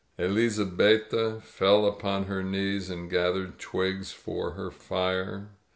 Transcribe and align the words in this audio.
Elizabetta 0.17 1.39
fell 1.43 1.85
upon 1.85 2.23
her 2.23 2.41
knees 2.41 2.89
and 2.89 3.07
gathered 3.07 3.59
twigs 3.59 4.11
for 4.11 4.53
her 4.53 4.71
fire. 4.71 5.49